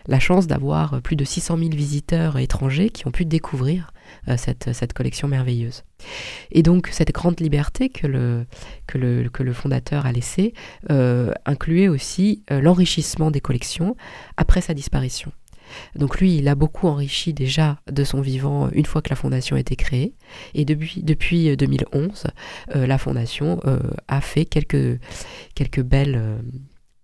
la 0.07 0.19
chance 0.19 0.47
d'avoir 0.47 1.01
plus 1.01 1.17
de 1.17 1.25
600 1.25 1.57
000 1.57 1.69
visiteurs 1.71 2.37
étrangers 2.37 2.89
qui 2.89 3.05
ont 3.05 3.11
pu 3.11 3.25
découvrir 3.25 3.91
euh, 4.29 4.37
cette, 4.37 4.71
cette, 4.71 4.93
collection 4.93 5.27
merveilleuse. 5.27 5.83
Et 6.51 6.63
donc 6.63 6.87
cette 6.87 7.11
grande 7.11 7.41
liberté 7.41 7.89
que 7.89 8.07
le, 8.07 8.45
que 8.87 8.97
le, 8.97 9.27
que 9.27 9.43
le 9.43 9.51
fondateur 9.51 10.05
a 10.05 10.13
laissée 10.13 10.53
euh, 10.89 11.33
incluait 11.45 11.89
aussi 11.89 12.43
l'enrichissement 12.49 13.29
des 13.29 13.41
collections 13.41 13.97
après 14.37 14.61
sa 14.61 14.73
disparition. 14.73 15.33
Donc 15.95 16.19
lui, 16.19 16.37
il 16.37 16.47
a 16.47 16.55
beaucoup 16.55 16.87
enrichi 16.87 17.33
déjà 17.33 17.79
de 17.91 18.03
son 18.03 18.21
vivant 18.21 18.69
une 18.69 18.85
fois 18.85 19.01
que 19.01 19.09
la 19.09 19.15
fondation 19.15 19.55
a 19.55 19.59
été 19.59 19.75
créée. 19.75 20.15
Et 20.53 20.65
depuis, 20.65 21.03
depuis 21.03 21.55
2011, 21.55 22.25
euh, 22.25 22.75
euh, 22.75 22.87
la 22.87 22.97
fondation 22.97 23.59
euh, 23.65 23.79
a 24.07 24.21
fait 24.21 24.45
quelques, 24.45 24.99
belles, 25.81 26.43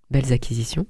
belles 0.09 0.33
acquisitions. 0.33 0.87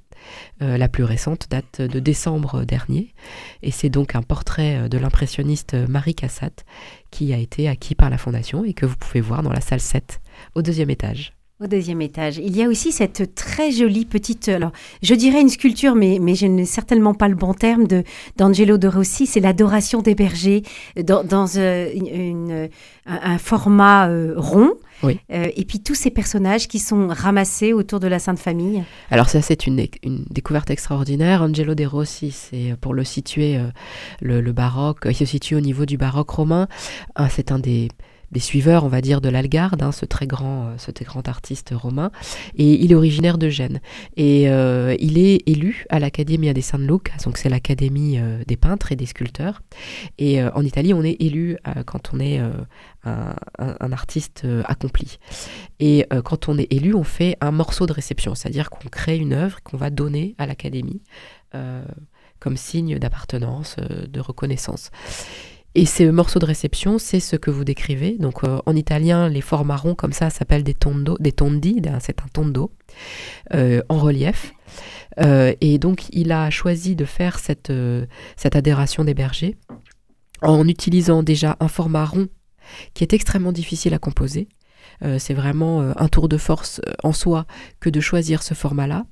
la 0.60 0.90
plus 0.90 1.04
récente 1.04 1.48
date 1.50 1.82
de 1.82 2.00
décembre 2.00 2.64
dernier. 2.64 3.14
Et 3.62 3.72
c'est 3.72 3.90
donc 3.90 4.16
un 4.16 4.24
portrait 4.24 4.90
de 4.90 4.98
l'impressionniste 4.98 5.76
Marie 5.88 6.16
Cassatt 6.16 6.66
qui 7.12 7.34
a 7.34 7.38
été 7.38 7.68
acquis 7.68 7.96
par 7.96 8.10
la 8.10 8.18
fondation 8.18 8.66
et 8.66 8.74
que 8.74 8.86
vous 8.86 8.98
pouvez 8.98 9.22
voir 9.22 9.44
dans 9.44 9.54
la 9.54 9.62
salle 9.62 9.82
7 9.82 10.22
au 10.56 10.62
deuxième 10.62 10.90
étage. 10.90 11.37
Au 11.60 11.66
deuxième 11.66 12.04
étage. 12.04 12.38
Il 12.38 12.56
y 12.56 12.62
a 12.62 12.68
aussi 12.68 12.92
cette 12.92 13.34
très 13.34 13.72
jolie 13.72 14.06
petite, 14.06 14.48
alors 14.48 14.72
je 15.02 15.16
dirais 15.16 15.42
une 15.42 15.50
sculpture, 15.50 15.96
mais, 15.96 16.20
mais 16.22 16.36
je 16.36 16.46
n'ai 16.46 16.66
certainement 16.66 17.16
pas 17.16 17.28
le 17.28 17.34
bon 17.34 17.56
terme, 17.56 17.88
de, 17.88 18.04
d'Angelo 18.36 18.78
de 18.78 18.88
Rossi, 18.88 19.26
c'est 19.26 19.40
l'adoration 19.40 20.04
des 20.04 20.14
bergers 20.14 20.62
dans, 21.04 21.24
dans 21.24 21.48
euh, 21.58 21.90
une, 21.96 22.70
un, 23.08 23.38
format 23.40 24.08
euh, 24.08 24.36
rond. 24.38 24.74
Oui. 25.02 25.20
Euh, 25.32 25.48
et 25.56 25.66
puis 25.66 25.80
tous 25.80 25.96
ces 25.96 26.12
personnages 26.12 26.68
qui 26.68 26.78
sont 26.78 27.08
ramassés 27.08 27.74
autour 27.74 28.00
de 28.00 28.08
la 28.08 28.20
Sainte 28.20 28.38
Famille. 28.38 28.84
Alors 29.10 29.28
ça 29.28 29.42
c'est 29.42 29.66
une, 29.66 29.84
une, 30.04 30.26
découverte 30.30 30.70
extraordinaire. 30.70 31.42
Angelo 31.42 31.74
de 31.74 31.86
Rossi, 31.88 32.30
c'est 32.30 32.76
pour 32.80 32.94
le 32.94 33.04
situer, 33.04 33.60
le, 34.22 34.42
le, 34.42 34.52
baroque, 34.52 35.08
il 35.10 35.16
se 35.16 35.26
situe 35.26 35.56
au 35.56 35.62
niveau 35.62 35.88
du 35.88 35.98
baroque 35.98 36.30
romain. 36.30 36.68
Ah, 37.16 37.30
c'est 37.30 37.52
un 37.52 37.58
des 37.58 37.88
des 38.32 38.40
suiveurs, 38.40 38.84
on 38.84 38.90
va 38.90 39.02
dire, 39.02 39.22
de 39.22 39.30
l'Algarde, 39.30 39.82
hein, 39.82 39.92
ce, 39.92 40.06
très 40.06 40.28
grand, 40.28 40.68
euh, 40.68 40.78
ce 40.78 40.92
très 40.92 41.06
grand 41.06 41.28
artiste 41.28 41.74
romain. 41.74 42.12
Et 42.56 42.74
il 42.84 42.92
est 42.92 42.96
originaire 42.96 43.38
de 43.38 43.50
Gênes. 43.50 43.80
Et 44.16 44.50
euh, 44.50 44.96
il 45.00 45.18
est 45.18 45.48
élu 45.48 45.86
à 45.90 46.00
l'Académie 46.00 46.54
des 46.54 46.62
San 46.62 46.86
Luca, 46.86 47.14
donc 47.24 47.38
c'est 47.38 47.50
l'Académie 47.50 48.20
euh, 48.20 48.44
des 48.46 48.58
peintres 48.58 48.92
et 48.92 48.96
des 48.96 49.06
sculpteurs. 49.06 49.62
Et 50.18 50.44
en 50.44 50.64
Italie, 50.64 50.94
on 50.94 51.04
est 51.04 51.18
élu 51.20 51.58
quand 51.86 52.14
on 52.14 52.20
est 52.20 52.40
un, 53.04 53.36
un, 53.58 53.92
artiste 53.92 54.46
accompli. 54.66 55.20
Et 55.80 56.06
quand 56.24 56.50
on 56.50 56.58
est 56.58 56.72
élu, 56.72 56.94
on 56.94 57.04
fait 57.04 57.38
un 57.42 57.52
morceau 57.52 57.86
de 57.86 57.94
réception, 57.94 58.36
c'est-à-dire 58.36 58.70
qu'on 58.70 58.88
crée 58.90 59.18
une 59.18 59.34
œuvre 59.34 59.62
qu'on 59.64 59.78
va 59.78 59.90
donner 59.90 60.36
à 60.38 60.46
l'Académie 60.46 61.02
comme 62.40 62.58
signe 62.58 62.98
d'appartenance, 63.00 63.78
de 63.78 64.20
reconnaissance. 64.20 64.92
Et 65.78 65.86
ces 65.86 66.12
morceaux 66.12 66.40
de 66.40 66.46
réception, 66.46 66.98
c'est 66.98 67.20
ce 67.20 67.36
que 67.36 67.52
vous 67.52 67.64
décrivez. 67.64 68.18
Donc 68.18 68.44
euh, 68.44 68.58
en 68.66 68.76
italien, 68.76 69.30
les 69.30 69.42
formats 69.42 69.76
ronds 69.76 69.94
comme 69.94 70.12
ça 70.12 70.32
s'appellent 70.32 70.64
des 70.64 70.74
tondo, 70.74 71.16
des 71.20 71.32
tondi, 71.32 71.80
c'est 72.00 72.20
un 72.20 72.28
tondo 72.34 72.72
euh, 73.54 73.84
en 73.88 74.00
relief. 74.00 74.54
Euh, 75.20 75.54
et 75.62 75.78
donc 75.78 76.06
il 76.12 76.32
a 76.32 76.50
choisi 76.50 76.96
de 76.96 77.06
faire 77.06 77.38
cette 77.38 77.72
adhération 78.56 79.04
des 79.04 79.14
bergers 79.14 79.56
en 80.42 80.68
utilisant 80.68 81.22
déjà 81.22 81.58
un 81.60 81.68
format 81.68 82.06
rond 82.06 82.28
qui 82.96 83.04
est 83.04 83.14
extrêmement 83.14 83.52
difficile 83.52 83.94
à 83.94 84.00
composer. 84.00 84.48
Euh, 85.04 85.20
c'est 85.20 85.34
vraiment 85.34 85.82
euh, 85.82 85.94
un 85.96 86.08
tour 86.08 86.28
de 86.28 86.38
force 86.38 86.82
euh, 86.88 86.94
en 87.04 87.14
soi 87.14 87.46
que 87.80 87.90
de 87.90 88.00
choisir 88.00 88.42
ce 88.42 88.54
format-là. 88.54 89.06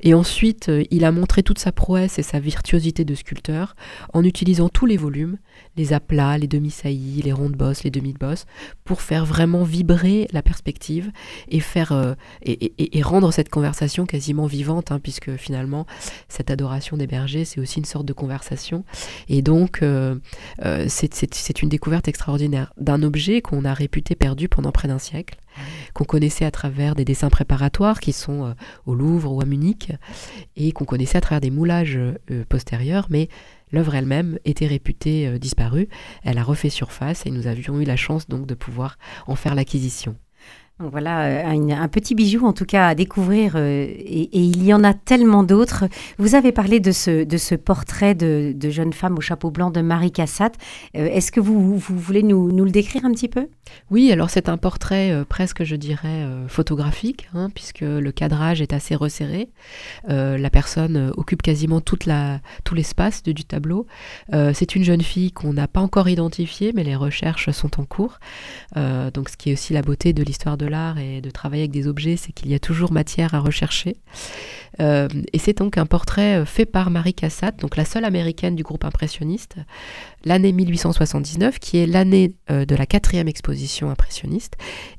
Et 0.00 0.14
ensuite, 0.14 0.70
il 0.90 1.04
a 1.04 1.12
montré 1.12 1.42
toute 1.42 1.58
sa 1.58 1.72
prouesse 1.72 2.18
et 2.18 2.22
sa 2.22 2.38
virtuosité 2.38 3.04
de 3.04 3.14
sculpteur 3.14 3.74
en 4.12 4.22
utilisant 4.22 4.68
tous 4.68 4.86
les 4.86 4.96
volumes, 4.96 5.38
les 5.76 5.92
aplats, 5.92 6.38
les 6.38 6.46
demi-saillies, 6.46 7.22
les 7.22 7.32
rondes 7.32 7.56
bosses, 7.56 7.84
les 7.84 7.90
demi-bosses, 7.90 8.46
pour 8.84 9.00
faire 9.00 9.24
vraiment 9.24 9.64
vibrer 9.64 10.28
la 10.32 10.42
perspective 10.42 11.10
et 11.48 11.60
faire 11.60 12.16
et, 12.42 13.02
rendre 13.02 13.32
cette 13.32 13.48
conversation 13.48 14.06
quasiment 14.06 14.46
vivante, 14.46 14.92
hein, 14.92 15.00
puisque 15.00 15.36
finalement, 15.36 15.86
cette 16.28 16.50
adoration 16.50 16.96
des 16.96 17.06
bergers, 17.06 17.44
c'est 17.44 17.60
aussi 17.60 17.78
une 17.78 17.84
sorte 17.84 18.06
de 18.06 18.12
conversation. 18.12 18.84
Et 19.28 19.42
donc, 19.42 19.82
c'est 20.88 21.62
une 21.62 21.68
découverte 21.68 22.08
extraordinaire 22.08 22.72
d'un 22.78 23.02
objet 23.02 23.42
qu'on 23.42 23.64
a 23.64 23.74
réputé 23.74 24.14
perdu 24.14 24.48
pendant 24.48 24.72
près 24.72 24.88
d'un 24.88 24.98
siècle 24.98 25.23
qu'on 25.92 26.04
connaissait 26.04 26.44
à 26.44 26.50
travers 26.50 26.94
des 26.94 27.04
dessins 27.04 27.30
préparatoires 27.30 28.00
qui 28.00 28.12
sont 28.12 28.44
euh, 28.44 28.52
au 28.86 28.94
Louvre 28.94 29.32
ou 29.32 29.40
à 29.40 29.44
Munich, 29.44 29.92
et 30.56 30.72
qu'on 30.72 30.84
connaissait 30.84 31.18
à 31.18 31.20
travers 31.20 31.40
des 31.40 31.50
moulages 31.50 31.96
euh, 31.96 32.44
postérieurs, 32.48 33.06
mais 33.10 33.28
l'œuvre 33.70 33.94
elle-même 33.94 34.38
était 34.44 34.66
réputée 34.66 35.26
euh, 35.26 35.38
disparue. 35.38 35.88
Elle 36.22 36.38
a 36.38 36.42
refait 36.42 36.70
surface 36.70 37.26
et 37.26 37.30
nous 37.30 37.46
avions 37.46 37.80
eu 37.80 37.84
la 37.84 37.96
chance 37.96 38.28
donc 38.28 38.46
de 38.46 38.54
pouvoir 38.54 38.98
en 39.26 39.36
faire 39.36 39.54
l'acquisition. 39.54 40.16
Voilà, 40.80 41.26
euh, 41.26 41.70
un, 41.70 41.86
petit 41.86 42.16
bijou 42.16 42.44
en 42.44 42.52
tout 42.52 42.64
cas 42.64 42.88
à 42.88 42.94
découvrir 42.96 43.52
euh, 43.54 43.84
et, 43.86 44.28
il 44.32 44.64
y 44.64 44.74
en 44.74 44.82
a 44.82 44.92
tellement 44.92 45.44
d'autres. 45.44 45.84
Vous 46.18 46.34
avez 46.34 46.50
parlé 46.50 46.80
de 46.80 46.90
ce, 46.90 47.22
de 47.22 47.36
ce 47.36 47.54
portrait 47.54 48.16
de, 48.16 48.56
jeune 48.70 48.92
femme 48.92 49.16
au 49.16 49.20
chapeau 49.20 49.52
blanc 49.52 49.70
de 49.70 49.80
Marie 49.82 50.10
Cassatt. 50.10 50.56
Euh, 50.96 51.06
est-ce 51.06 51.30
que 51.30 51.38
vous, 51.38 51.78
vous 51.78 51.96
voulez 51.96 52.24
nous, 52.24 52.50
nous, 52.50 52.64
le 52.64 52.72
décrire 52.72 53.04
un 53.04 53.12
petit 53.12 53.28
peu? 53.28 53.46
Oui, 53.92 54.10
alors 54.10 54.30
c'est 54.30 54.48
un 54.48 54.56
portrait 54.56 55.24
presque, 55.28 55.62
je 55.62 55.76
dirais, 55.76 56.26
photographique, 56.48 57.28
hein, 57.34 57.50
puisque 57.54 57.80
le 57.80 58.12
cadrage 58.12 58.60
est 58.60 58.72
assez 58.72 58.94
resserré. 58.94 59.48
la 60.06 60.50
personne 60.50 61.12
occupe 61.16 61.40
quasiment 61.40 61.80
toute 61.80 62.04
la, 62.04 62.40
tout 62.64 62.74
l'espace 62.74 63.22
du 63.22 63.44
tableau. 63.44 63.86
c'est 64.52 64.76
une 64.76 64.84
jeune 64.84 65.00
fille 65.00 65.32
qu'on 65.32 65.54
n'a 65.54 65.66
pas 65.66 65.80
encore 65.80 66.08
identifiée, 66.08 66.72
mais 66.74 66.84
les 66.84 66.94
recherches 66.94 67.50
sont 67.52 67.80
en 67.80 67.84
cours. 67.84 68.18
donc 68.76 69.30
ce 69.30 69.36
qui 69.36 69.50
est 69.50 69.54
aussi 69.54 69.72
la 69.72 69.82
beauté 69.82 70.12
de 70.12 70.22
l'histoire 70.22 70.58
de 70.58 70.63
et 70.98 71.20
de 71.20 71.30
travailler 71.30 71.62
avec 71.62 71.70
des 71.70 71.86
objets, 71.86 72.16
c'est 72.16 72.32
qu'il 72.32 72.50
y 72.50 72.54
a 72.54 72.58
toujours 72.58 72.92
matière 72.92 73.34
à 73.34 73.40
rechercher. 73.40 73.96
Euh, 74.80 75.08
et 75.32 75.38
c'est 75.38 75.58
donc 75.58 75.78
un 75.78 75.86
portrait 75.86 76.40
euh, 76.40 76.44
fait 76.44 76.66
par 76.66 76.90
Marie 76.90 77.14
Cassatt, 77.14 77.58
donc 77.60 77.76
la 77.76 77.84
seule 77.84 78.04
américaine 78.04 78.56
du 78.56 78.62
groupe 78.62 78.84
impressionniste, 78.84 79.56
l'année 80.24 80.52
1879, 80.52 81.58
qui 81.58 81.78
est 81.78 81.86
l'année 81.86 82.34
euh, 82.50 82.64
de 82.64 82.74
la 82.74 82.86
quatrième 82.86 83.28
exposition 83.28 83.90
impressionniste 83.90 84.56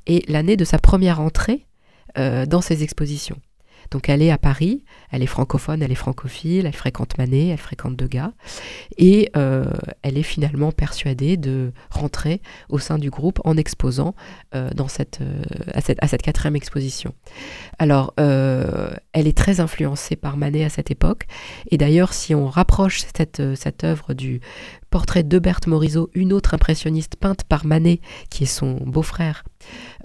et 0.07 0.23
l'année 0.27 0.57
de 0.57 0.65
sa 0.65 0.79
première 0.79 1.19
entrée 1.19 1.65
dans 2.47 2.61
ces 2.61 2.81
expositions. 2.81 3.35
Donc 3.91 4.09
elle 4.09 4.21
est 4.21 4.31
à 4.31 4.37
Paris, 4.37 4.83
elle 5.11 5.23
est 5.23 5.27
francophone, 5.27 5.81
elle 5.81 5.91
est 5.91 5.95
francophile, 5.95 6.65
elle 6.65 6.73
fréquente 6.73 7.17
Manet, 7.17 7.47
elle 7.47 7.57
fréquente 7.57 7.95
Degas, 7.95 8.31
et 8.97 9.29
euh, 9.35 9.65
elle 10.01 10.17
est 10.17 10.23
finalement 10.23 10.71
persuadée 10.71 11.37
de 11.37 11.71
rentrer 11.89 12.41
au 12.69 12.79
sein 12.79 12.97
du 12.97 13.09
groupe 13.09 13.39
en 13.43 13.57
exposant 13.57 14.15
euh, 14.53 14.69
euh, 14.75 14.83
à, 15.73 15.81
cette, 15.81 15.99
à, 16.01 16.07
cette, 16.07 16.21
quatrième 16.21 16.55
exposition. 16.55 17.13
Alors, 17.79 18.13
elle 18.17 19.27
est 19.27 19.37
très 19.37 19.59
influencée 19.59 20.15
par 20.15 20.37
Manet 20.37 20.63
à 20.63 20.69
cette 20.69 20.91
époque, 20.91 21.25
et 21.71 21.77
d'ailleurs, 21.77 22.13
si 22.13 22.33
on 22.35 22.47
rapproche 22.47 23.03
cette, 23.15 23.55
cette 23.55 23.83
œuvre 23.83 24.13
du 24.13 24.41
portrait 24.95 25.23
de 25.23 25.39
Berthe 25.39 25.67
Morisot, 25.67 26.09
une 26.13 26.31
autre 26.31 26.53
impressionniste 26.53 27.17
peinte 27.17 27.43
par 27.43 27.65
Manet, 27.65 27.99
qui 28.29 28.43
est 28.43 28.45
son 28.45 28.77
beau-frère, 28.85 29.43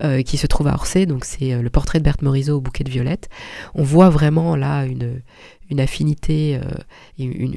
euh, 0.02 0.23
qui 0.23 0.37
se 0.37 0.49
trouve 0.49 0.66
à 0.66 0.75
Orsay. 0.75 1.06
Donc 1.06 1.25
c'est 1.25 1.54
euh, 1.54 1.62
le 1.62 1.70
portrait 1.70 2.00
de 2.00 2.02
Berthe 2.02 2.23
Morisot 2.23 2.56
au 2.56 2.61
bouquet 2.61 2.82
de 2.82 2.90
violettes. 2.90 3.28
On 3.76 3.85
voit 3.85 4.11
vraiment 4.11 4.56
là 4.56 4.87
une, 4.87 5.23
une 5.70 5.80
affinité, 5.80 6.56
euh, 6.62 6.70
une, 7.18 7.54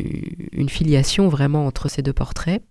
une, 0.51 0.69
filiation 0.69 1.27
vraiment 1.27 1.65
entre 1.65 1.89
ces 1.89 2.01
deux 2.01 2.13
portraits. 2.13 2.61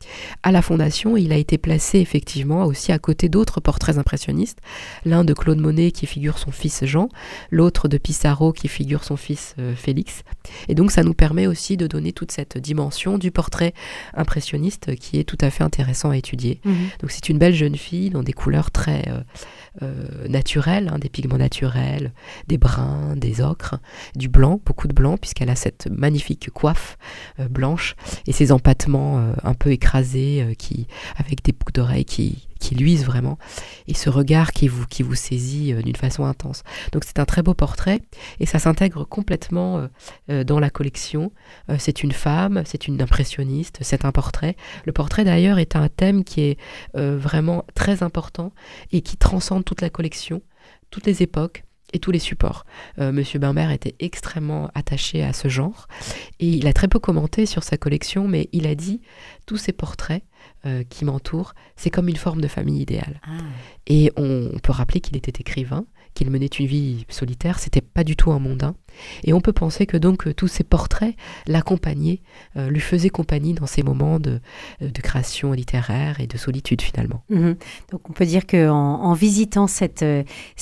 À 0.42 0.52
la 0.52 0.62
Fondation, 0.62 1.16
il 1.16 1.32
a 1.32 1.36
été 1.36 1.58
placé 1.58 1.98
effectivement 1.98 2.64
aussi 2.64 2.92
à 2.92 2.98
côté 2.98 3.28
d'autres 3.28 3.60
portraits 3.60 3.98
impressionnistes, 3.98 4.58
l'un 5.04 5.24
de 5.24 5.34
Claude 5.34 5.58
Monet 5.58 5.90
qui 5.90 6.06
figure 6.06 6.38
son 6.38 6.50
fils 6.50 6.84
Jean, 6.84 7.08
l'autre 7.50 7.88
de 7.88 7.98
Pissarro 7.98 8.52
qui 8.52 8.68
figure 8.68 9.04
son 9.04 9.16
fils 9.16 9.54
euh, 9.58 9.74
Félix. 9.74 10.22
Et 10.68 10.74
donc 10.74 10.90
ça 10.90 11.02
nous 11.02 11.14
permet 11.14 11.46
aussi 11.46 11.76
de 11.76 11.86
donner 11.86 12.12
toute 12.12 12.32
cette 12.32 12.58
dimension 12.58 13.18
du 13.18 13.30
portrait 13.30 13.74
impressionniste 14.14 14.94
qui 14.96 15.18
est 15.18 15.24
tout 15.24 15.38
à 15.40 15.50
fait 15.50 15.64
intéressant 15.64 16.10
à 16.10 16.16
étudier. 16.16 16.60
Mhm. 16.64 16.88
Donc 17.00 17.10
c'est 17.10 17.28
une 17.28 17.38
belle 17.38 17.54
jeune 17.54 17.76
fille 17.76 18.10
dans 18.10 18.22
des 18.22 18.32
couleurs 18.32 18.70
très... 18.70 19.08
Euh, 19.08 19.20
euh, 19.80 20.28
naturels, 20.28 20.90
hein, 20.92 20.98
des 20.98 21.08
pigments 21.08 21.38
naturels, 21.38 22.12
des 22.46 22.58
bruns, 22.58 23.16
des 23.16 23.40
ocres, 23.40 23.76
du 24.14 24.28
blanc, 24.28 24.60
beaucoup 24.62 24.86
de 24.86 24.92
blanc, 24.92 25.16
puisqu'elle 25.32 25.50
a 25.50 25.56
cette 25.56 25.88
magnifique 25.90 26.50
coiffe 26.50 26.98
euh, 27.40 27.48
blanche 27.48 27.96
et 28.26 28.32
ses 28.32 28.52
empattements 28.52 29.18
euh, 29.18 29.32
un 29.44 29.54
peu 29.54 29.70
écrasés, 29.70 30.54
qui, 30.58 30.86
avec 31.16 31.42
des 31.42 31.52
boucles 31.52 31.72
d'oreilles 31.72 32.04
qui, 32.04 32.48
qui 32.60 32.74
luisent 32.74 33.06
vraiment, 33.06 33.38
et 33.88 33.94
ce 33.94 34.10
regard 34.10 34.52
qui 34.52 34.68
vous, 34.68 34.84
qui 34.86 35.02
vous 35.02 35.14
saisit 35.14 35.72
d'une 35.82 35.96
façon 35.96 36.26
intense. 36.26 36.64
Donc 36.92 37.04
c'est 37.04 37.18
un 37.18 37.24
très 37.24 37.42
beau 37.42 37.54
portrait, 37.54 38.02
et 38.40 38.46
ça 38.46 38.58
s'intègre 38.58 39.04
complètement 39.04 39.88
dans 40.28 40.60
la 40.60 40.70
collection. 40.70 41.32
c'est 41.78 42.02
une 42.02 42.12
femme, 42.12 42.62
c'est 42.66 42.86
une 42.86 43.00
impressionniste, 43.00 43.78
c'est 43.80 44.04
un 44.04 44.12
portrait. 44.12 44.56
Le 44.84 44.92
portrait 44.92 45.24
d'ailleurs 45.24 45.58
est 45.58 45.76
un 45.76 45.88
thème 45.88 46.24
qui 46.24 46.42
est 46.42 46.58
vraiment 46.94 47.64
très 47.74 48.02
important 48.02 48.52
et 48.92 49.00
qui 49.00 49.16
transcende 49.16 49.64
toute 49.64 49.80
la 49.80 49.90
collection, 49.90 50.42
toutes 50.90 51.06
les 51.06 51.22
époques 51.22 51.64
et 51.92 51.98
tous 51.98 52.10
les 52.10 52.18
supports. 52.18 52.64
Euh, 52.98 53.12
Monsieur 53.12 53.38
Bimbert 53.38 53.70
était 53.70 53.94
extrêmement 54.00 54.70
attaché 54.74 55.22
à 55.22 55.32
ce 55.32 55.48
genre 55.48 55.86
et 56.40 56.46
il 56.46 56.66
a 56.66 56.72
très 56.72 56.88
peu 56.88 56.98
commenté 56.98 57.46
sur 57.46 57.62
sa 57.62 57.76
collection, 57.76 58.28
mais 58.28 58.48
il 58.52 58.66
a 58.66 58.74
dit 58.74 59.00
tous 59.46 59.56
ces 59.56 59.72
portraits 59.72 60.22
euh, 60.64 60.84
qui 60.88 61.04
m'entourent, 61.04 61.54
c'est 61.76 61.90
comme 61.90 62.08
une 62.08 62.16
forme 62.16 62.40
de 62.40 62.48
famille 62.48 62.80
idéale. 62.80 63.20
Ah. 63.24 63.30
Et 63.86 64.12
on, 64.16 64.50
peut 64.62 64.72
rappeler 64.72 65.00
qu'il 65.00 65.16
était 65.16 65.40
écrivain, 65.40 65.86
qu'il 66.14 66.30
menait 66.30 66.46
une 66.46 66.66
vie 66.66 67.06
solitaire, 67.08 67.58
c'était 67.58 67.80
pas 67.80 68.04
du 68.04 68.16
tout 68.16 68.32
un 68.32 68.38
mondain. 68.38 68.74
Et 69.24 69.32
on 69.32 69.40
peut 69.40 69.52
penser 69.52 69.86
que 69.86 69.96
donc 69.96 70.26
euh, 70.26 70.34
tous 70.34 70.48
ces 70.48 70.64
portraits 70.64 71.14
l'accompagnaient, 71.46 72.20
euh, 72.56 72.68
lui 72.68 72.80
faisaient 72.80 73.10
compagnie 73.10 73.54
dans 73.54 73.66
ces 73.66 73.82
moments 73.82 74.20
de, 74.20 74.40
euh, 74.82 74.90
création 75.02 75.52
littéraire 75.52 76.20
et 76.20 76.26
de 76.26 76.36
solitude 76.36 76.82
finalement. 76.82 77.22
Mhm. 77.30 77.56
Donc 77.90 78.08
on 78.10 78.12
peut 78.12 78.26
dire 78.26 78.46
qu'en 78.46 78.70
en, 78.70 79.14
visitant 79.14 79.66
cette, 79.66 80.04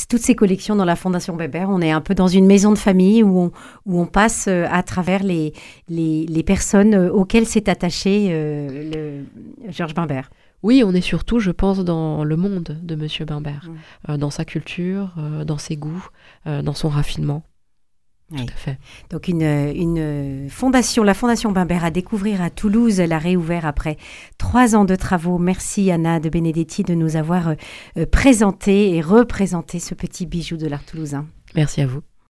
toutes 0.09 0.21
ces 0.21 0.35
collections 0.35 0.77
dans 0.77 0.85
la 0.85 0.97
Fondation 0.97 1.37
Weber, 1.37 1.69
on 1.69 1.81
est 1.81 1.91
un 1.91 2.01
peu 2.01 2.15
dans 2.15 2.29
une 2.29 2.47
maison 2.47 2.73
de 2.73 2.79
famille 2.79 3.23
où 3.23 3.53
on, 3.87 4.07
passe 4.07 4.49
à 4.49 4.83
travers 4.83 5.23
les, 5.23 5.53
personnes 6.47 6.95
auxquelles 6.95 7.47
s'est 7.47 7.69
attaché 7.69 8.31
Georges 9.69 9.95
Bimbert. 9.95 10.31
Oui, 10.63 10.83
on 10.85 10.93
est 10.93 11.01
surtout, 11.01 11.39
je 11.41 11.51
pense, 11.51 11.79
dans 11.81 12.23
le 12.25 12.37
monde 12.37 12.79
de 12.83 12.95
Monsieur 12.95 13.25
Bimbert, 13.25 13.69
Mm. 13.69 14.11
euh, 14.13 14.17
dans 14.19 14.31
sa 14.31 14.45
culture, 14.45 15.15
euh, 15.19 15.45
dans 15.45 15.59
ses 15.59 15.77
goûts, 15.77 16.07
euh, 16.47 16.61
dans 16.63 16.75
son 16.75 16.89
raffinement. 16.89 17.43
Oui. 18.33 18.47
Tout 18.47 18.53
à 18.53 18.57
fait. 18.57 18.79
Donc 19.11 19.27
une, 19.27 19.43
une 19.43 20.49
fondation, 20.51 21.03
la 21.03 21.15
Fondation 21.15 21.51
Bimbert 21.51 21.85
à 21.85 21.91
découvrir 21.91 22.41
à 22.43 22.49
Toulouse, 22.51 23.01
elle 23.01 23.13
a 23.13 23.19
réouvert 23.19 23.67
après 23.67 23.97
trois 24.39 24.77
ans 24.77 24.85
de 24.85 24.95
travaux. 24.95 25.39
Merci 25.39 25.91
Anna 25.91 26.21
de 26.21 26.29
Benedetti 26.29 26.85
de 26.85 26.95
nous 26.95 27.17
avoir 27.17 27.55
présenté 28.13 28.95
et 28.95 29.01
représenté 29.01 29.81
ce 29.81 29.95
petit 29.95 30.27
bijou 30.27 30.57
de 30.57 30.69
l'art 30.69 30.85
toulousain. 30.85 31.27
Merci 31.57 31.81
à 31.81 31.87
vous. 31.89 32.03